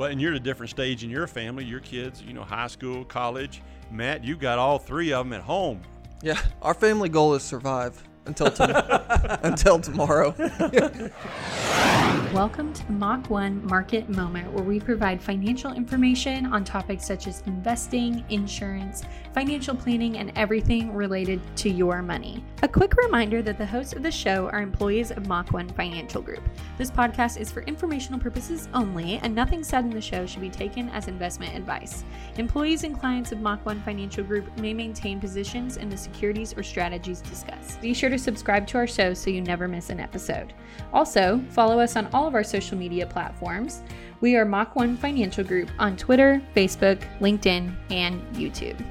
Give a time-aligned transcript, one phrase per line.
[0.00, 1.62] Well, and you're at a different stage in your family.
[1.62, 3.60] Your kids, you know, high school, college.
[3.90, 5.82] Matt, you got all three of them at home.
[6.22, 8.70] Yeah, our family goal is survive until tom-
[9.42, 10.34] until tomorrow.
[12.10, 17.26] Welcome to the Mach 1 Market Moment, where we provide financial information on topics such
[17.26, 19.02] as investing, insurance,
[19.32, 22.44] financial planning, and everything related to your money.
[22.62, 26.20] A quick reminder that the hosts of the show are employees of Mach 1 Financial
[26.20, 26.42] Group.
[26.78, 30.50] This podcast is for informational purposes only, and nothing said in the show should be
[30.50, 32.04] taken as investment advice.
[32.38, 36.62] Employees and clients of Mach 1 Financial Group may maintain positions in the securities or
[36.62, 37.80] strategies discussed.
[37.80, 40.52] Be sure to subscribe to our show so you never miss an episode.
[40.92, 43.82] Also, follow us on all of our social media platforms.
[44.20, 48.84] We are Mach 1 Financial Group on Twitter, Facebook, LinkedIn, and YouTube.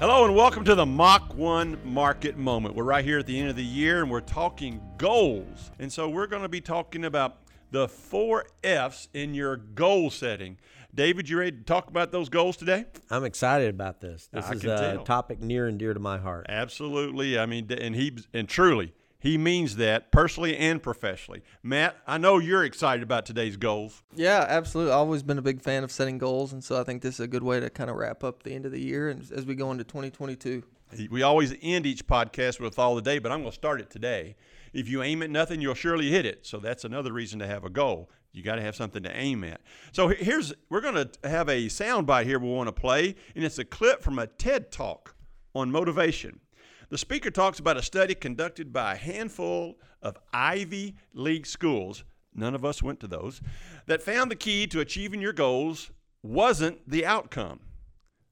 [0.00, 2.76] Hello and welcome to the Mach 1 Market Moment.
[2.76, 5.72] We're right here at the end of the year and we're talking goals.
[5.80, 7.38] And so we're going to be talking about
[7.72, 10.56] the four F's in your goal setting.
[10.94, 12.86] David, you ready to talk about those goals today?
[13.10, 14.28] I'm excited about this.
[14.32, 15.04] This I is can a tell.
[15.04, 16.46] topic near and dear to my heart.
[16.48, 17.38] Absolutely.
[17.38, 21.42] I mean, and he and truly, he means that personally and professionally.
[21.62, 24.02] Matt, I know you're excited about today's goals.
[24.14, 24.92] yeah, absolutely.
[24.92, 27.20] I've always been a big fan of setting goals, and so I think this is
[27.20, 29.44] a good way to kind of wrap up the end of the year and as
[29.44, 30.62] we go into 2022.
[31.10, 33.90] We always end each podcast with all the day, but I'm going to start it
[33.90, 34.36] today.
[34.72, 36.46] If you aim at nothing, you'll surely hit it.
[36.46, 38.10] So that's another reason to have a goal.
[38.32, 39.60] You got to have something to aim at.
[39.92, 43.44] So here's we're going to have a sound bite here we want to play, and
[43.44, 45.14] it's a clip from a TED talk
[45.54, 46.40] on motivation.
[46.90, 52.04] The speaker talks about a study conducted by a handful of Ivy League schools.
[52.34, 53.40] None of us went to those.
[53.86, 55.90] That found the key to achieving your goals
[56.22, 57.60] wasn't the outcome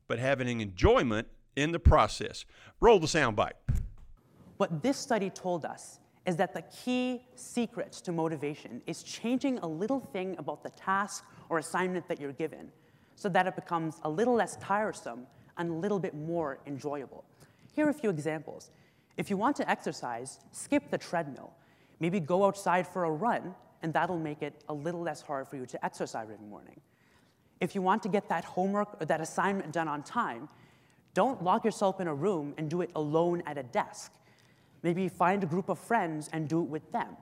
[0.09, 2.45] but having enjoyment in the process.
[2.81, 3.57] Roll the sound bite.
[4.57, 9.67] What this study told us is that the key secret to motivation is changing a
[9.67, 12.71] little thing about the task or assignment that you're given
[13.15, 15.27] so that it becomes a little less tiresome
[15.59, 17.25] and a little bit more enjoyable.
[17.77, 18.71] Here are a few examples.
[19.19, 21.53] If you want to exercise, skip the treadmill.
[22.01, 25.57] Maybe go outside for a run, and that'll make it a little less hard for
[25.57, 26.81] you to exercise every morning.
[27.61, 30.49] If you want to get that homework or that assignment done on time,
[31.13, 34.11] don't lock yourself in a room and do it alone at a desk.
[34.83, 37.15] Maybe find a group of friends and do it with them.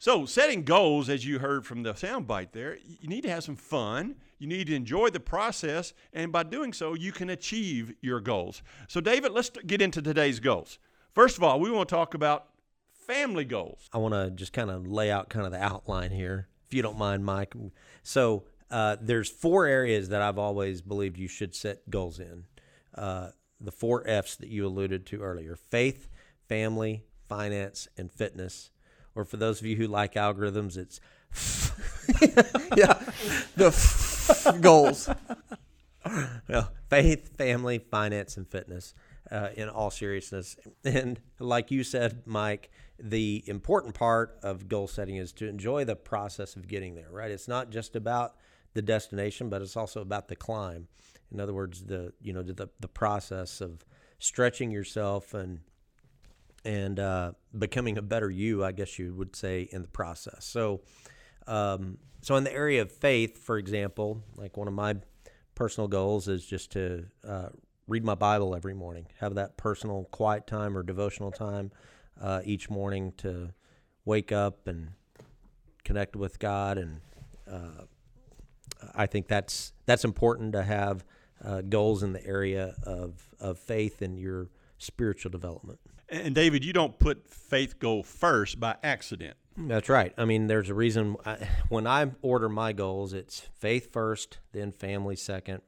[0.00, 3.54] So, setting goals, as you heard from the soundbite there, you need to have some
[3.54, 4.14] fun.
[4.38, 8.62] You need to enjoy the process, and by doing so, you can achieve your goals.
[8.88, 10.78] So, David, let's get into today's goals.
[11.12, 12.46] First of all, we want to talk about
[12.94, 13.90] family goals.
[13.92, 16.80] I want to just kind of lay out kind of the outline here, if you
[16.80, 17.52] don't mind, Mike.
[18.02, 22.44] So uh, there's four areas that I've always believed you should set goals in.
[22.94, 26.08] Uh, the four F's that you alluded to earlier: faith,
[26.48, 28.70] family, finance, and fitness.
[29.14, 31.00] Or for those of you who like algorithms, it's
[32.76, 32.98] Yeah,
[33.56, 35.08] the goals.
[36.48, 38.94] well, faith, family, finance, and fitness.
[39.30, 45.16] Uh, in all seriousness, and like you said, Mike, the important part of goal setting
[45.18, 47.06] is to enjoy the process of getting there.
[47.12, 47.30] Right?
[47.30, 48.34] It's not just about
[48.74, 50.88] the destination, but it's also about the climb.
[51.30, 53.84] In other words, the you know the the process of
[54.18, 55.60] stretching yourself and
[56.64, 60.44] and uh, becoming a better you, I guess you would say, in the process.
[60.44, 60.82] So,
[61.46, 64.96] um, so in the area of faith, for example, like one of my
[65.54, 67.48] personal goals is just to uh,
[67.86, 71.70] read my Bible every morning, have that personal quiet time or devotional time
[72.20, 73.52] uh, each morning to
[74.04, 74.90] wake up and
[75.84, 77.00] connect with God, and
[77.50, 77.84] uh,
[78.94, 81.04] I think that's that's important to have
[81.44, 84.48] uh, goals in the area of of faith and your
[84.78, 85.80] spiritual development.
[86.10, 89.36] And David, you don't put faith goal first by accident.
[89.56, 90.12] That's right.
[90.16, 94.72] I mean, there's a reason I, when I order my goals, it's faith first, then
[94.72, 95.62] family second,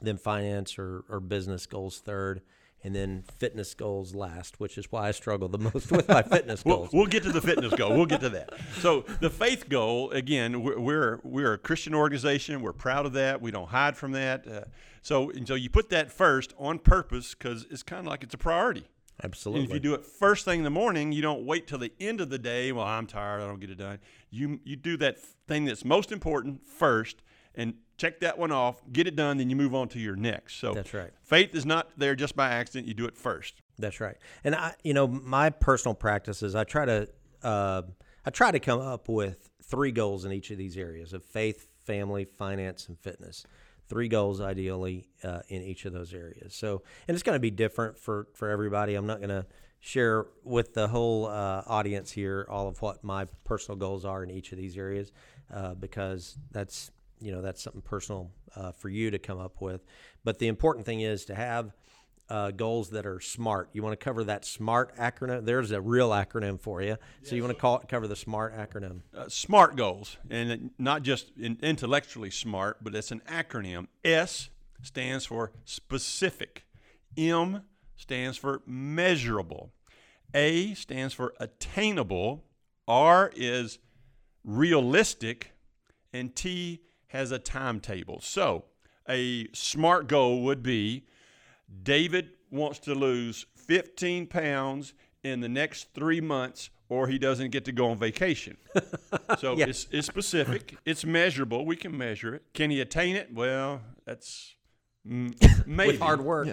[0.00, 2.42] then finance or, or business goals third,
[2.84, 6.64] and then fitness goals last, which is why I struggle the most with my fitness
[6.64, 6.90] We'll, goals.
[6.92, 7.96] we'll get to the fitness goal.
[7.96, 8.50] We'll get to that.
[8.80, 12.60] So the faith goal, again, we're we're, we're a Christian organization.
[12.60, 13.40] We're proud of that.
[13.40, 14.46] We don't hide from that.
[14.46, 14.60] Uh,
[15.02, 18.34] so and so you put that first on purpose because it's kind of like it's
[18.34, 18.86] a priority.
[19.22, 19.62] Absolutely.
[19.62, 21.92] And if you do it first thing in the morning, you don't wait till the
[21.98, 22.70] end of the day.
[22.72, 23.40] Well, I'm tired.
[23.40, 23.98] I don't get it done.
[24.30, 27.22] You you do that thing that's most important first,
[27.54, 28.80] and check that one off.
[28.92, 30.56] Get it done, then you move on to your next.
[30.60, 31.10] So That's right.
[31.22, 32.86] Faith is not there just by accident.
[32.86, 33.60] You do it first.
[33.78, 34.16] That's right.
[34.44, 37.08] And I, you know, my personal practice is I try to,
[37.42, 37.82] uh,
[38.24, 41.66] I try to come up with three goals in each of these areas of faith,
[41.84, 43.44] family, finance, and fitness.
[43.88, 46.54] Three goals, ideally, uh, in each of those areas.
[46.54, 48.94] So, and it's going to be different for for everybody.
[48.94, 49.46] I'm not going to
[49.80, 54.30] share with the whole uh, audience here all of what my personal goals are in
[54.30, 55.12] each of these areas.
[55.52, 56.90] uh, because that's
[57.20, 59.84] you know that's something personal uh, for you to come up with.
[60.24, 61.72] But the important thing is to have
[62.30, 63.70] uh, goals that are smart.
[63.72, 65.44] You want to cover that SMART acronym.
[65.44, 66.96] There's a real acronym for you.
[67.22, 69.00] So you want to call it, cover the SMART acronym.
[69.16, 73.86] Uh, SMART goals, and not just in, intellectually smart, but it's an acronym.
[74.04, 74.50] S
[74.82, 76.64] stands for specific.
[77.16, 77.62] M
[77.96, 79.72] stands for measurable.
[80.34, 82.44] A stands for attainable.
[82.86, 83.78] R is
[84.44, 85.52] realistic,
[86.12, 88.20] and T has a timetable.
[88.20, 88.66] So,
[89.08, 91.06] a SMART goal would be
[91.82, 97.64] David wants to lose 15 pounds in the next three months, or he doesn't get
[97.66, 98.56] to go on vacation.
[99.38, 101.66] so it's, it's specific, it's measurable.
[101.66, 102.42] We can measure it.
[102.54, 103.32] Can he attain it?
[103.32, 104.54] Well, that's
[105.06, 106.48] mm, maybe With hard work,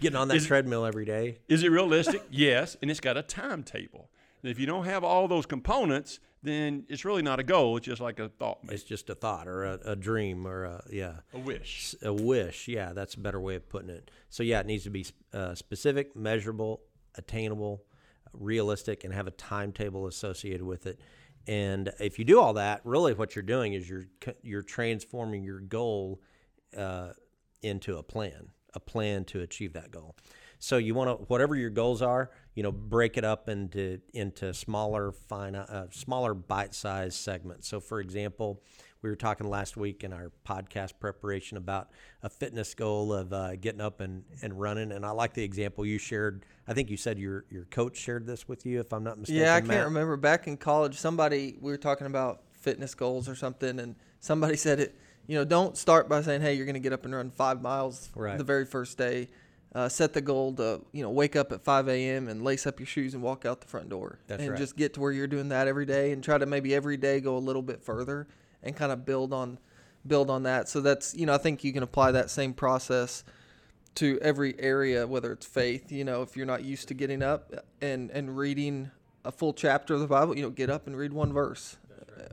[0.00, 1.38] getting on that Is treadmill every day.
[1.48, 2.22] Is it realistic?
[2.30, 4.10] yes, and it's got a timetable.
[4.46, 7.76] And if you don't have all those components, then it's really not a goal.
[7.78, 10.66] It's just like a thought, maybe, It's just a thought or a, a dream or
[10.66, 11.14] a yeah.
[11.34, 11.96] a wish.
[12.00, 12.68] A wish.
[12.68, 14.08] Yeah, that's a better way of putting it.
[14.28, 15.04] So yeah, it needs to be
[15.34, 16.82] uh, specific, measurable,
[17.16, 17.82] attainable,
[18.32, 21.00] realistic, and have a timetable associated with it.
[21.48, 24.06] And if you do all that, really, what you're doing is you're
[24.42, 26.22] you're transforming your goal
[26.78, 27.14] uh,
[27.62, 30.14] into a plan, a plan to achieve that goal.
[30.58, 34.54] So you want to whatever your goals are, you know, break it up into into
[34.54, 37.68] smaller, fine, uh, smaller bite-sized segments.
[37.68, 38.62] So, for example,
[39.02, 41.90] we were talking last week in our podcast preparation about
[42.22, 45.84] a fitness goal of uh, getting up and, and running, and I like the example
[45.84, 46.44] you shared.
[46.66, 49.42] I think you said your your coach shared this with you, if I'm not mistaken.
[49.42, 49.84] Yeah, I can't Matt.
[49.84, 50.16] remember.
[50.16, 54.80] Back in college, somebody we were talking about fitness goals or something, and somebody said
[54.80, 54.96] it.
[55.28, 57.60] You know, don't start by saying, "Hey, you're going to get up and run five
[57.60, 58.38] miles Right.
[58.38, 59.28] the very first day."
[59.76, 62.28] Uh, set the goal to you know wake up at 5 a.m.
[62.28, 64.58] and lace up your shoes and walk out the front door, That's and right.
[64.58, 67.20] just get to where you're doing that every day, and try to maybe every day
[67.20, 68.26] go a little bit further
[68.62, 69.58] and kind of build on
[70.06, 70.70] build on that.
[70.70, 73.22] So that's you know I think you can apply that same process
[73.96, 75.92] to every area, whether it's faith.
[75.92, 77.52] You know, if you're not used to getting up
[77.82, 78.90] and and reading
[79.26, 81.76] a full chapter of the Bible, you know, get up and read one verse,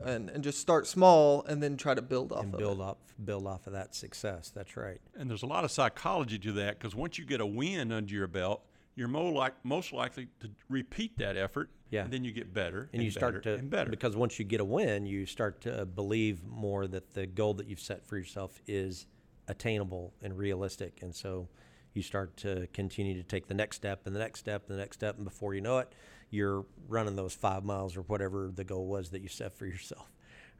[0.04, 2.82] and and just start small, and then try to build off and of build it.
[2.82, 4.50] off build off of that success.
[4.50, 5.00] That's right.
[5.16, 8.12] And there's a lot of psychology to that because once you get a win under
[8.12, 8.64] your belt,
[8.96, 11.70] you're more like most likely to repeat that effort.
[11.90, 12.04] Yeah.
[12.04, 12.88] And then you get better.
[12.92, 13.90] and you start to and better.
[13.90, 17.68] because once you get a win, you start to believe more that the goal that
[17.68, 19.06] you've set for yourself is
[19.46, 21.48] attainable and realistic, and so
[21.92, 24.80] you start to continue to take the next step and the next step and the
[24.80, 25.92] next step, and before you know it,
[26.34, 30.10] you're running those five miles or whatever the goal was that you set for yourself.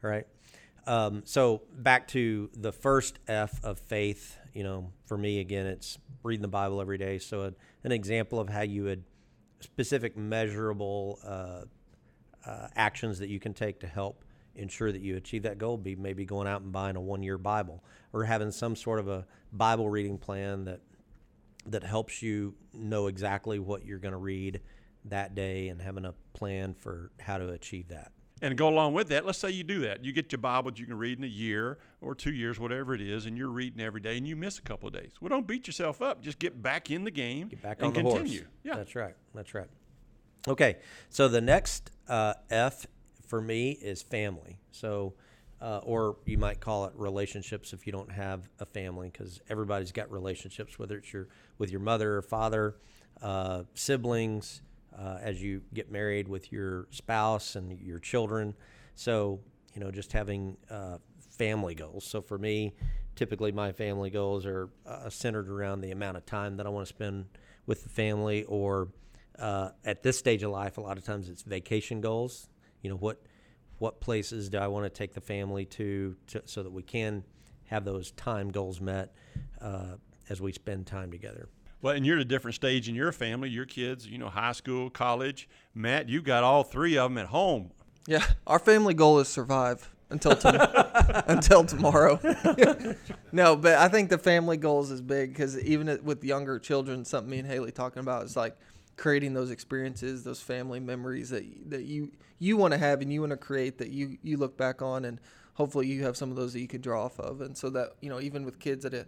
[0.01, 0.25] Right.
[0.87, 4.37] Um, so back to the first F of faith.
[4.53, 7.17] You know, for me again, it's reading the Bible every day.
[7.19, 9.03] So a, an example of how you would
[9.61, 11.61] specific measurable uh,
[12.49, 14.23] uh, actions that you can take to help
[14.55, 17.37] ensure that you achieve that goal be maybe going out and buying a one year
[17.37, 17.83] Bible
[18.13, 20.81] or having some sort of a Bible reading plan that
[21.67, 24.61] that helps you know exactly what you're going to read
[25.05, 28.11] that day and having a plan for how to achieve that.
[28.41, 30.03] And go along with that, let's say you do that.
[30.03, 32.93] You get your Bible that you can read in a year or two years, whatever
[32.93, 35.11] it is, and you're reading every day and you miss a couple of days.
[35.21, 36.21] Well, don't beat yourself up.
[36.21, 38.39] Just get back in the game Get back and on the continue.
[38.39, 38.51] horse.
[38.63, 38.75] Yeah.
[38.75, 39.15] That's right.
[39.33, 39.69] That's right.
[40.47, 40.77] Okay.
[41.09, 42.85] So the next uh, F
[43.25, 44.59] for me is family.
[44.71, 45.13] So,
[45.61, 49.93] uh, or you might call it relationships if you don't have a family, because everybody's
[49.93, 52.75] got relationships, whether it's your with your mother or father,
[53.21, 54.61] uh, siblings,
[54.97, 58.53] uh, as you get married with your spouse and your children.
[58.95, 59.39] So,
[59.73, 62.05] you know, just having uh, family goals.
[62.05, 62.73] So for me,
[63.15, 66.87] typically my family goals are uh, centered around the amount of time that I want
[66.87, 67.25] to spend
[67.65, 68.89] with the family, or
[69.39, 72.47] uh, at this stage of life, a lot of times it's vacation goals.
[72.81, 73.19] You know, what
[73.79, 77.23] what places do I want to take the family to, to so that we can
[77.65, 79.13] have those time goals met
[79.61, 79.95] uh,
[80.29, 81.49] as we spend time together.
[81.85, 84.53] Well, and you're at a different stage in your family, your kids, you know, high
[84.53, 85.47] school, college.
[85.75, 87.69] Matt, you got all three of them at home.
[88.07, 90.57] Yeah, our family goal is survive until tom-
[91.27, 92.19] until tomorrow.
[93.31, 97.29] no, but I think the family goals is big because even with younger children, something
[97.29, 98.57] me and Haley talking about is like
[98.97, 103.19] creating those experiences, those family memories that that you you want to have and you
[103.19, 105.19] want to create that you you look back on and
[105.53, 107.91] hopefully you have some of those that you could draw off of, and so that
[108.01, 109.05] you know even with kids at a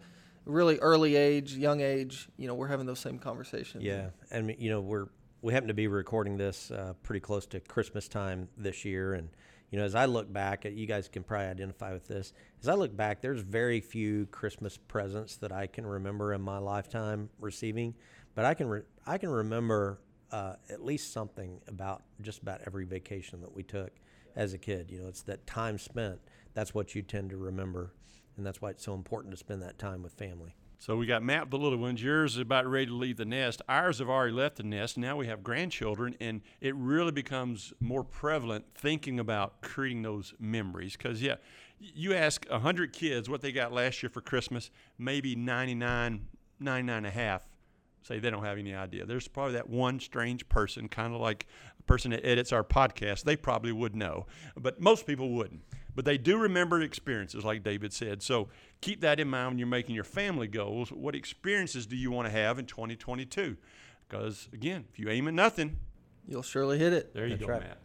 [0.48, 3.84] really early age, young age, you know we're having those same conversations.
[3.84, 5.08] Yeah, and you know we're
[5.42, 9.30] we happen to be recording this uh, pretty close to Christmas time this year, and
[9.72, 12.34] you know as I look back, you guys can probably identify with this.
[12.62, 16.58] As I look back, there's very few Christmas presents that I can remember in my
[16.58, 17.94] lifetime receiving,
[18.36, 20.00] but I can re- I can remember
[20.32, 23.92] uh, at least something about just about every vacation that we took
[24.36, 24.89] as a kid.
[24.92, 26.20] You know, it's that time spent.
[26.54, 27.94] That's what you tend to remember,
[28.38, 30.56] and that's why it's so important to spend that time with family.
[30.79, 32.03] So we got Matt, the little ones.
[32.03, 33.63] Yours is about ready to leave the nest.
[33.67, 34.96] Ours have already left the nest.
[34.96, 40.96] Now we have grandchildren, and it really becomes more prevalent thinking about creating those memories.
[40.96, 41.36] Because yeah,
[41.79, 46.27] you ask hundred kids what they got last year for Christmas, maybe 99,
[46.60, 47.47] 99 and a half
[48.07, 49.05] say they don't have any idea.
[49.05, 51.45] There's probably that one strange person, kind of like
[51.79, 53.23] a person that edits our podcast.
[53.23, 55.61] They probably would know, but most people wouldn't.
[55.95, 58.21] But they do remember experiences, like David said.
[58.21, 58.49] So
[58.81, 60.91] keep that in mind when you're making your family goals.
[60.91, 63.57] What experiences do you want to have in 2022?
[64.07, 65.77] Because again, if you aim at nothing,
[66.27, 67.13] You'll surely hit it.
[67.13, 67.61] there you That's go, right.
[67.61, 67.77] Matt.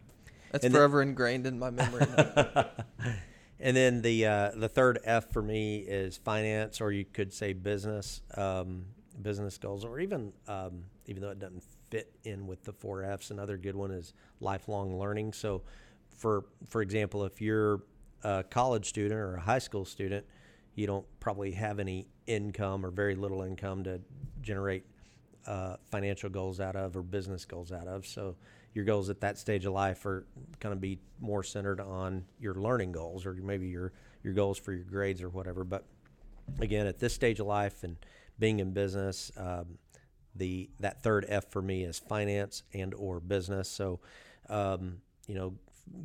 [0.51, 2.05] That's And then- forever ingrained in my memory.
[3.59, 7.53] And then the uh, the third F for me is finance, or you could say
[7.53, 8.87] business, um,
[9.23, 13.31] business goals, or even um, even though it doesn't fit in with the four Fs.
[13.31, 15.33] Another good one is lifelong learning.
[15.33, 15.63] So,
[16.15, 17.81] for for example, if you're
[18.23, 20.25] a college student or a high school student,
[20.75, 23.99] you don't probably have any income or very little income to
[24.41, 24.85] generate
[25.45, 28.05] uh, financial goals out of or business goals out of.
[28.05, 28.35] So
[28.73, 30.25] your goals at that stage of life are
[30.59, 33.91] going to be more centered on your learning goals or maybe your
[34.23, 35.63] your goals for your grades or whatever.
[35.63, 35.85] But
[36.59, 37.97] again, at this stage of life and
[38.39, 39.77] being in business, um,
[40.35, 43.69] the that third F for me is finance and or business.
[43.69, 43.99] So
[44.49, 44.97] um,
[45.27, 45.53] you know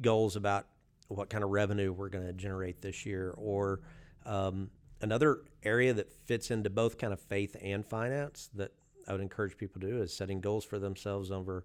[0.01, 0.67] goals about
[1.09, 3.81] what kind of revenue we're going to generate this year or
[4.27, 4.71] um,
[5.01, 8.73] another area that fits into both kind of faith and finance that
[9.07, 11.65] I would encourage people to do is setting goals for themselves over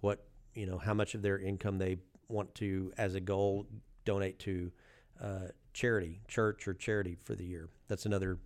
[0.00, 3.66] what you know how much of their income they want to as a goal
[4.04, 4.72] donate to
[5.22, 7.68] uh, charity, church or charity for the year.
[7.88, 8.38] That's another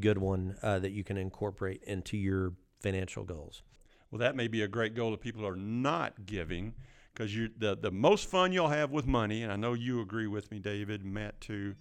[0.00, 3.62] good one uh, that you can incorporate into your financial goals.
[4.10, 6.74] Well, that may be a great goal that people are not giving
[7.12, 10.28] because you the, the most fun you'll have with money, and I know you agree
[10.28, 11.74] with me, David, Matt too,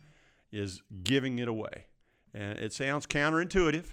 [0.51, 1.85] is giving it away.
[2.33, 3.85] And it sounds counterintuitive,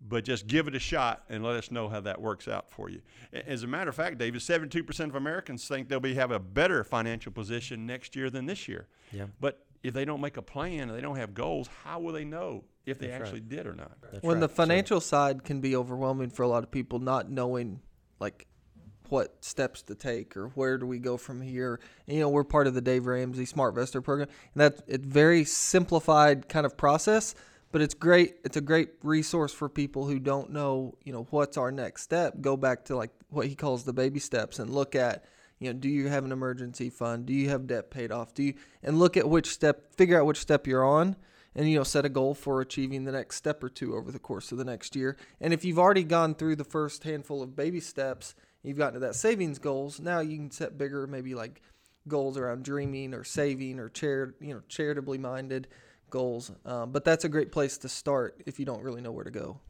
[0.00, 2.90] but just give it a shot and let us know how that works out for
[2.90, 3.00] you.
[3.32, 6.82] As a matter of fact, David, 72% of Americans think they'll be have a better
[6.82, 8.88] financial position next year than this year.
[9.12, 9.26] Yeah.
[9.40, 12.24] But if they don't make a plan and they don't have goals, how will they
[12.24, 13.26] know if they That's right.
[13.26, 13.92] actually did or not?
[14.00, 14.40] That's when right.
[14.40, 17.80] the So- financial side can be overwhelming for a lot of people, not knowing
[18.20, 18.46] like
[19.08, 21.80] what steps to take or where do we go from here.
[22.06, 25.44] And, you know, we're part of the Dave Ramsey SmartVestor program, and that's it's very
[25.44, 27.34] simplified kind of process,
[27.72, 28.36] but it's great.
[28.44, 32.40] It's a great resource for people who don't know, you know, what's our next step.
[32.40, 35.24] Go back to like what he calls the baby steps and look at
[35.62, 37.26] you know, do you have an emergency fund?
[37.26, 38.34] Do you have debt paid off?
[38.34, 41.16] Do you and look at which step, figure out which step you're on,
[41.54, 44.18] and you know, set a goal for achieving the next step or two over the
[44.18, 45.16] course of the next year.
[45.40, 49.00] And if you've already gone through the first handful of baby steps, you've gotten to
[49.00, 50.00] that savings goals.
[50.00, 51.62] Now you can set bigger, maybe like
[52.08, 55.68] goals around dreaming or saving or charit, you know, charitably minded
[56.10, 56.50] goals.
[56.64, 59.30] Um, but that's a great place to start if you don't really know where to
[59.30, 59.60] go.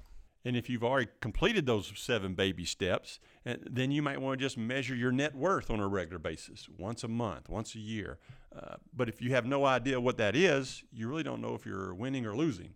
[0.45, 4.59] And if you've already completed those seven baby steps, then you might want to just
[4.59, 8.19] measure your net worth on a regular basis, once a month, once a year.
[8.55, 11.65] Uh, but if you have no idea what that is, you really don't know if
[11.65, 12.71] you're winning or losing,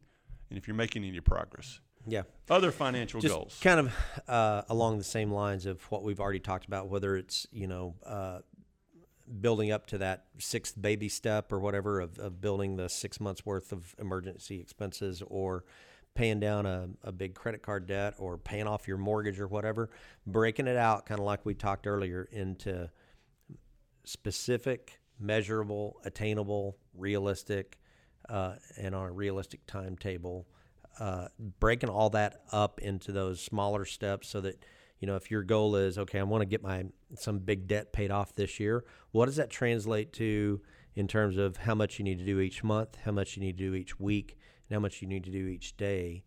[0.49, 1.81] and if you're making any progress.
[2.07, 2.23] yeah.
[2.49, 3.59] Other financial just goals.
[3.61, 3.95] kind of
[4.29, 7.97] uh, along the same lines of what we've already talked about, whether it's you know
[8.07, 8.39] uh,
[9.41, 13.45] building up to that sixth baby step or whatever of, of building the six months
[13.45, 15.65] worth of emergency expenses or
[16.17, 19.91] paying down a, a big credit card debt or paying off your mortgage or whatever,
[20.27, 22.91] breaking it out kind of like we talked earlier into
[24.05, 27.79] specific, measurable, attainable, realistic,
[28.29, 30.49] uh, and on a realistic timetable.
[30.99, 31.29] Uh,
[31.61, 34.65] breaking all that up into those smaller steps so that
[34.99, 37.93] you know if your goal is okay, I want to get my some big debt
[37.93, 38.85] paid off this year.
[39.13, 40.63] What does that translate to
[40.95, 43.59] in terms of how much you need to do each month, how much you need
[43.59, 46.25] to do each week, and how much you need to do each day,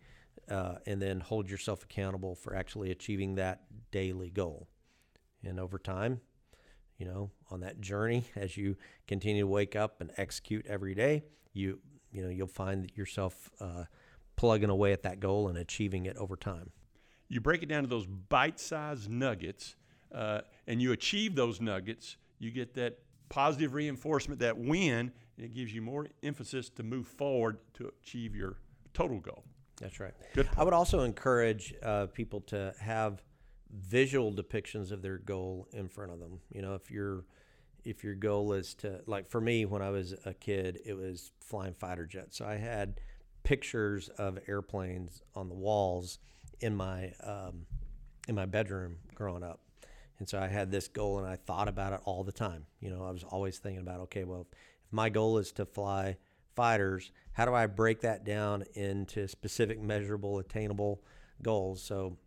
[0.50, 4.68] uh, and then hold yourself accountable for actually achieving that daily goal.
[5.44, 6.22] And over time,
[6.98, 8.76] you know, on that journey, as you
[9.08, 11.80] continue to wake up and execute every day, you
[12.12, 13.86] you know you'll find yourself uh,
[14.36, 16.72] plugging away at that goal and achieving it over time.
[17.28, 19.76] you break it down to those bite-sized nuggets,
[20.14, 22.18] uh, and you achieve those nuggets.
[22.40, 27.08] You get that positive reinforcement, that win, and it gives you more emphasis to move
[27.08, 28.58] forward to achieve your
[28.94, 29.46] total goal.
[29.80, 30.14] That's right.
[30.36, 33.24] Good I would also encourage uh, people to have
[33.72, 36.42] visual depictions of their goal in front of them.
[36.52, 37.24] You know, if your
[37.86, 41.32] if your goal is to like for me when I was a kid, it was
[41.40, 42.38] flying fighter jets.
[42.38, 43.00] So I had
[43.44, 46.20] pictures of airplanes on the walls
[46.60, 47.66] in my um,
[48.28, 49.62] in my bedroom growing up,
[50.20, 52.66] And so I had this goal and I thought about it all the time.
[52.82, 54.48] You know, I was always thinking about, okay, well,
[54.92, 56.18] my goal is to fly
[56.56, 61.02] fighters, how do I break that down into specific, measurable, attainable
[61.42, 61.82] goals?
[61.82, 62.18] So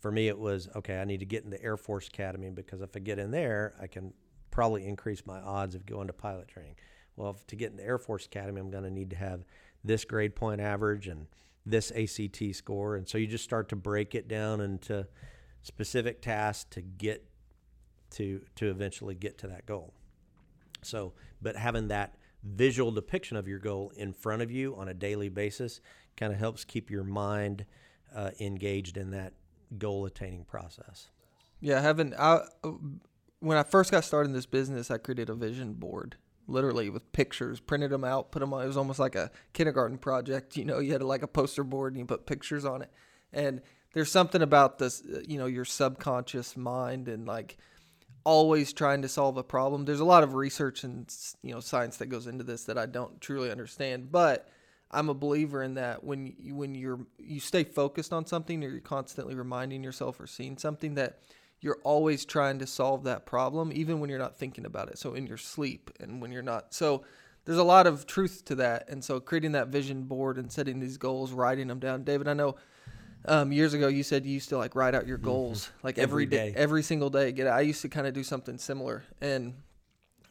[0.00, 2.80] for me, it was, okay, I need to get in the Air Force Academy because
[2.80, 4.12] if I get in there, I can
[4.50, 6.76] probably increase my odds of going to pilot training.
[7.16, 9.44] Well, if, to get in the Air Force Academy, I'm going to need to have
[9.84, 11.26] this grade point average and
[11.64, 12.96] this ACT score.
[12.96, 15.06] And so you just start to break it down into
[15.62, 17.24] specific tasks to get
[18.08, 19.92] to to eventually get to that goal.
[20.86, 21.12] So,
[21.42, 25.28] but having that visual depiction of your goal in front of you on a daily
[25.28, 25.80] basis
[26.16, 27.66] kind of helps keep your mind
[28.14, 29.34] uh, engaged in that
[29.78, 31.08] goal attaining process.
[31.60, 32.42] Yeah, having I,
[33.40, 36.16] when I first got started in this business, I created a vision board,
[36.46, 38.62] literally with pictures, printed them out, put them on.
[38.62, 40.56] It was almost like a kindergarten project.
[40.56, 42.90] You know, you had like a poster board and you put pictures on it.
[43.32, 43.62] And
[43.92, 47.56] there's something about this, you know, your subconscious mind and like
[48.26, 49.84] always trying to solve a problem.
[49.84, 51.10] There's a lot of research and
[51.42, 54.48] you know science that goes into this that I don't truly understand, but
[54.90, 58.68] I'm a believer in that when you, when you're you stay focused on something or
[58.68, 61.20] you're constantly reminding yourself or seeing something that
[61.60, 64.98] you're always trying to solve that problem even when you're not thinking about it.
[64.98, 66.74] So in your sleep and when you're not.
[66.74, 67.04] So
[67.44, 68.88] there's a lot of truth to that.
[68.88, 72.02] And so creating that vision board and setting these goals, writing them down.
[72.02, 72.56] David, I know
[73.24, 75.86] um, years ago you said you used to like write out your goals mm-hmm.
[75.86, 77.32] like every, every day, day, every single day.
[77.32, 79.54] Get I used to kind of do something similar, and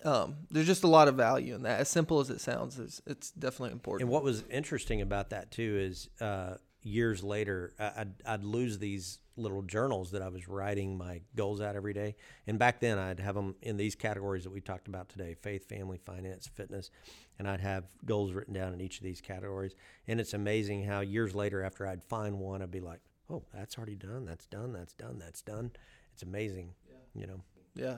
[0.05, 1.79] um, there's just a lot of value in that.
[1.79, 4.03] As simple as it sounds, it's, it's definitely important.
[4.03, 9.19] And what was interesting about that too is uh, years later, I'd, I'd lose these
[9.35, 12.15] little journals that I was writing my goals out every day.
[12.47, 15.67] And back then, I'd have them in these categories that we talked about today faith,
[15.67, 16.91] family, finance, fitness.
[17.37, 19.75] And I'd have goals written down in each of these categories.
[20.07, 23.77] And it's amazing how years later, after I'd find one, I'd be like, oh, that's
[23.77, 24.25] already done.
[24.25, 24.71] That's done.
[24.71, 25.19] That's done.
[25.19, 25.71] That's done.
[26.13, 27.21] It's amazing, yeah.
[27.21, 27.41] you know?
[27.75, 27.97] Yeah.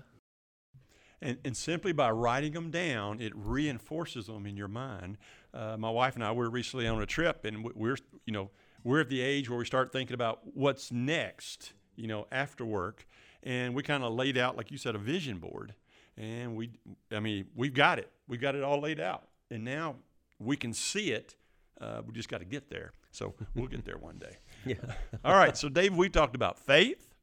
[1.21, 5.17] And, and simply by writing them down, it reinforces them in your mind.
[5.53, 8.51] Uh, my wife and I were recently on a trip, and we're, you know,
[8.83, 13.07] we're at the age where we start thinking about what's next, you know, after work.
[13.43, 15.73] And we kind of laid out, like you said, a vision board.
[16.17, 16.71] And we,
[17.11, 18.11] I mean, we've got it.
[18.27, 19.27] We've got it all laid out.
[19.51, 19.95] And now
[20.39, 21.35] we can see it.
[21.79, 22.93] Uh, we just got to get there.
[23.11, 24.37] So we'll get there one day.
[24.65, 24.75] Yeah.
[25.23, 25.55] all right.
[25.55, 27.15] So, Dave, we talked about faith.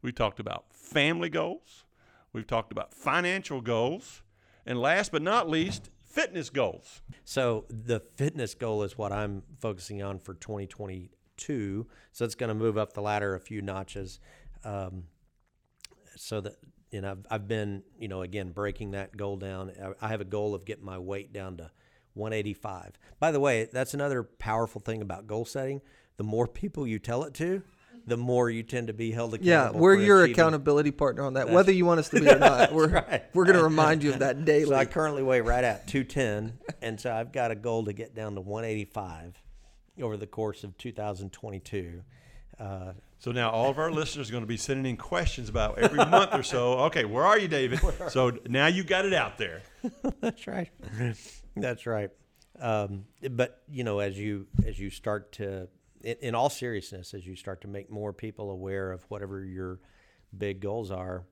[0.00, 1.84] We talked about family goals.
[2.32, 4.22] We've talked about financial goals.
[4.64, 7.02] And last but not least, fitness goals.
[7.24, 11.86] So the fitness goal is what I'm focusing on for 2022.
[12.12, 14.20] So it's going to move up the ladder a few notches.
[14.64, 15.04] Um,
[16.16, 16.56] so that
[17.00, 19.72] know, I've, I've, been you know again breaking that goal down.
[20.00, 21.70] I have a goal of getting my weight down to
[22.14, 22.98] 185.
[23.18, 25.80] By the way, that's another powerful thing about goal setting.
[26.16, 27.62] The more people you tell it to,
[28.06, 29.76] the more you tend to be held accountable.
[29.76, 30.40] Yeah, we're your achieving.
[30.40, 32.72] accountability partner on that, That's, whether you want us to be or not.
[32.80, 33.24] We're right.
[33.34, 34.60] we're going to remind you of that daily.
[34.70, 38.14] So I currently weigh right at 210, and so I've got a goal to get
[38.14, 39.40] down to 185
[40.02, 42.02] over the course of 2022.
[42.58, 45.78] Uh, so now all of our listeners are going to be sending in questions about
[45.78, 46.72] every month or so.
[46.90, 47.78] Okay, where are you, David?
[48.08, 49.62] So now you got it out there.
[50.20, 50.70] That's right.
[51.56, 52.10] That's right.
[52.58, 55.68] Um, but you know, as you as you start to
[56.00, 59.80] in, in, all seriousness, as you start to make more people aware of whatever your
[60.36, 61.24] big goals are,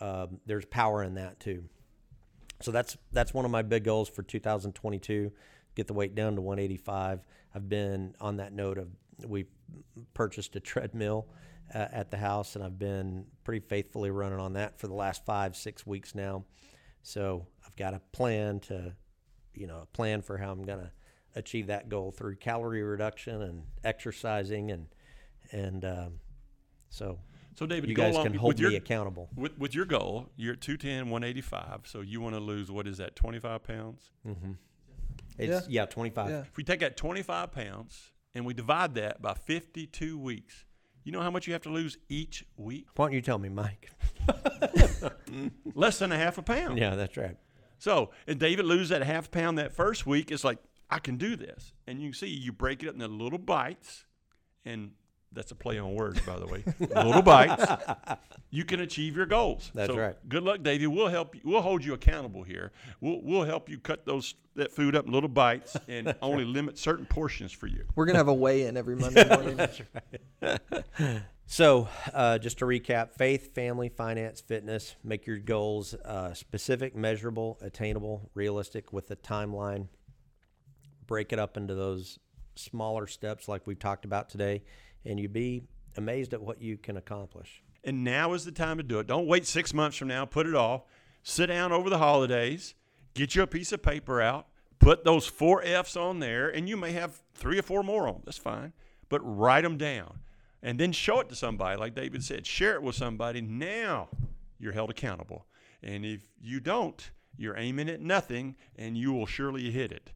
[0.00, 1.64] um, there's power in that too.
[2.60, 5.32] So that's that's one of my big goals for 2022.
[5.74, 7.20] Get the weight down to 185.
[7.54, 8.88] I've been on that note of
[9.26, 9.46] we
[10.14, 11.28] purchased a treadmill
[11.74, 15.24] uh, at the house, and I've been pretty faithfully running on that for the last
[15.24, 16.44] five six weeks now.
[17.02, 18.94] So I've got a plan to,
[19.54, 20.92] you know, a plan for how I'm gonna
[21.34, 24.86] achieve that goal through calorie reduction and exercising and
[25.52, 26.20] and um,
[26.88, 27.18] so
[27.54, 29.28] so David, you guys along, can hold your, me accountable.
[29.34, 31.82] With, with your goal, you're at 210, 185.
[31.84, 34.10] So you want to lose, what is that, 25 pounds?
[34.26, 34.52] Mm-hmm.
[35.36, 35.82] It's, yeah.
[35.82, 36.30] yeah, 25.
[36.30, 36.40] Yeah.
[36.40, 40.64] If we take that 25 pounds and we divide that by 52 weeks,
[41.04, 42.86] you know how much you have to lose each week?
[42.96, 43.90] Why don't you tell me, Mike?
[45.74, 46.78] Less than a half a pound.
[46.78, 47.36] Yeah, that's right.
[47.78, 50.30] So, and David loses that half pound that first week.
[50.30, 50.58] It's like,
[50.90, 51.72] I can do this.
[51.86, 54.04] And you can see you break it up into little bites,
[54.64, 54.92] and
[55.32, 56.64] that's a play on words, by the way.
[56.80, 57.64] little bites.
[58.50, 59.70] You can achieve your goals.
[59.74, 60.16] That's so right.
[60.28, 60.86] Good luck, Davey.
[60.86, 61.40] We'll help you.
[61.44, 62.72] We'll hold you accountable here.
[63.00, 66.52] We'll, we'll help you cut those that food up in little bites and only right.
[66.52, 67.84] limit certain portions for you.
[67.94, 69.56] We're gonna have a weigh in every Monday morning.
[69.56, 69.80] that's
[70.42, 71.22] right.
[71.46, 74.96] so, uh, just to recap: faith, family, finance, fitness.
[75.04, 79.86] Make your goals uh, specific, measurable, attainable, realistic, with a timeline
[81.10, 82.20] break it up into those
[82.54, 84.62] smaller steps like we've talked about today,
[85.04, 85.62] and you'd be
[85.96, 87.62] amazed at what you can accomplish.
[87.84, 89.06] And now is the time to do it.
[89.06, 90.82] Don't wait six months from now, put it off.
[91.22, 92.74] Sit down over the holidays,
[93.14, 94.46] get you a piece of paper out,
[94.78, 98.22] put those four F's on there, and you may have three or four more on.
[98.24, 98.72] That's fine.
[99.08, 100.20] But write them down
[100.62, 101.78] and then show it to somebody.
[101.78, 103.40] Like David said, share it with somebody.
[103.40, 104.08] Now
[104.58, 105.46] you're held accountable.
[105.82, 110.12] And if you don't, you're aiming at nothing and you will surely hit it.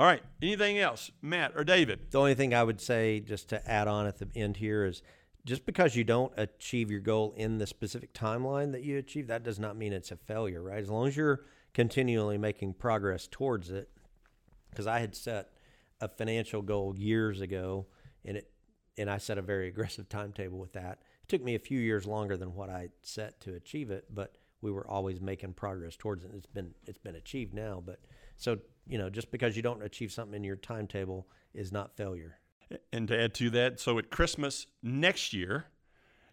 [0.00, 0.22] All right.
[0.40, 2.10] Anything else, Matt or David?
[2.10, 5.02] The only thing I would say, just to add on at the end here, is
[5.44, 9.42] just because you don't achieve your goal in the specific timeline that you achieve, that
[9.42, 10.82] does not mean it's a failure, right?
[10.82, 13.90] As long as you're continually making progress towards it,
[14.70, 15.50] because I had set
[16.00, 17.84] a financial goal years ago,
[18.24, 18.50] and it
[18.96, 21.00] and I set a very aggressive timetable with that.
[21.24, 24.38] It took me a few years longer than what I set to achieve it, but
[24.62, 26.30] we were always making progress towards it.
[26.34, 28.00] It's been it's been achieved now, but
[28.38, 28.60] so
[28.90, 32.36] you know, just because you don't achieve something in your timetable is not failure.
[32.92, 35.66] And to add to that, so at Christmas next year,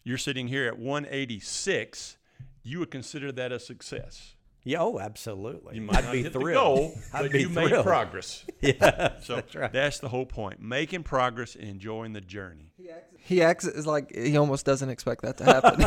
[0.03, 2.17] you're sitting here at 186.
[2.63, 4.33] You would consider that a success.
[4.63, 5.75] Yeah, oh, absolutely.
[5.75, 6.49] You might I'd not be hit thrilled.
[6.49, 7.85] the goal, I'd but be you made thrilled.
[7.85, 8.43] progress.
[8.61, 9.71] Yeah, So that's right.
[9.71, 12.73] that's the whole point: making progress and enjoying the journey.
[13.19, 15.85] He acts is like he almost doesn't expect that to happen.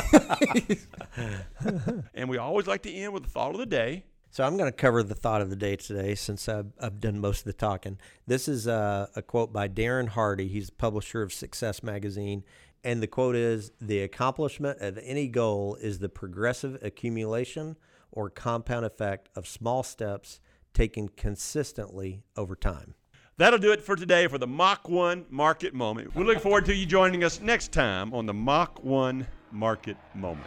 [2.14, 4.04] And we always like to end with the thought of the day.
[4.32, 7.18] So I'm going to cover the thought of the day today since I've, I've done
[7.18, 7.98] most of the talking.
[8.28, 10.46] This is uh, a quote by Darren Hardy.
[10.46, 12.44] He's the publisher of Success Magazine.
[12.84, 17.76] And the quote is The accomplishment of any goal is the progressive accumulation
[18.12, 20.38] or compound effect of small steps
[20.74, 22.94] taken consistently over time.
[23.36, 26.14] That'll do it for today for the Mach 1 Market Moment.
[26.14, 30.46] We look forward to you joining us next time on the Mach 1 Market Moment.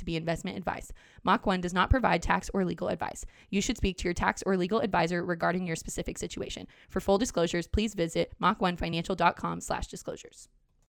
[0.00, 0.92] to be investment advice.
[1.22, 3.24] Mach 1 does not provide tax or legal advice.
[3.48, 6.66] You should speak to your tax or legal advisor regarding your specific situation.
[6.88, 10.48] For full disclosures, please visit mach1financial.com slash disclosures.